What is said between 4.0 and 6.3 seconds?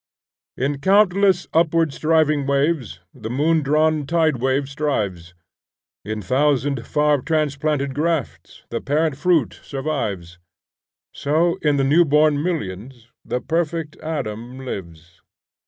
tide wave strives: In